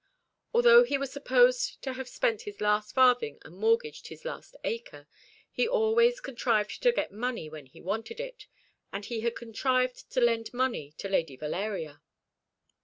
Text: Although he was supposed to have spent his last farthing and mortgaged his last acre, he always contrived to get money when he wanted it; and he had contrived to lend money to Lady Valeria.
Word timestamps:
Although 0.51 0.83
he 0.83 0.97
was 0.97 1.11
supposed 1.13 1.79
to 1.83 1.93
have 1.93 2.09
spent 2.09 2.41
his 2.41 2.59
last 2.59 2.95
farthing 2.95 3.37
and 3.45 3.55
mortgaged 3.55 4.07
his 4.07 4.25
last 4.25 4.55
acre, 4.63 5.05
he 5.51 5.67
always 5.67 6.19
contrived 6.19 6.81
to 6.81 6.91
get 6.91 7.11
money 7.11 7.51
when 7.51 7.67
he 7.67 7.81
wanted 7.81 8.19
it; 8.19 8.47
and 8.91 9.05
he 9.05 9.19
had 9.19 9.35
contrived 9.35 10.09
to 10.09 10.19
lend 10.19 10.55
money 10.55 10.95
to 10.97 11.07
Lady 11.07 11.35
Valeria. 11.35 12.01